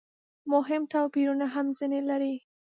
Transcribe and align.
مهم 0.51 0.83
توپیرونه 0.93 1.45
هم 1.53 1.65
ځنې 1.77 2.01
لري. 2.09 2.35